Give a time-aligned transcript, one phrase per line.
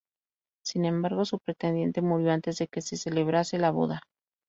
[0.65, 4.01] Sin embargo, su pretendiente murió antes de que se celebrase la boda.